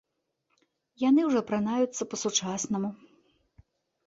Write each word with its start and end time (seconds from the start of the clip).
Яны 1.09 1.21
ўжо 1.25 1.37
апранаюцца 1.45 2.09
па-сучаснаму. 2.15 2.89